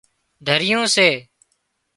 [0.45, 1.09] دريون سي